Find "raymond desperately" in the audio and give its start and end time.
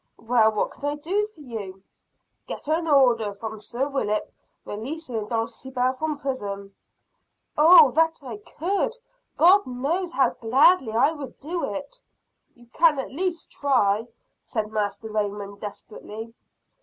15.11-16.33